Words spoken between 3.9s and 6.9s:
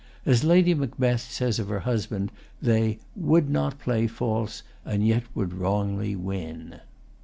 false, and yet would wrongly win."